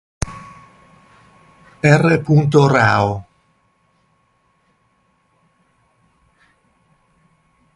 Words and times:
R. 1.93 2.05
Rao. 2.73 3.11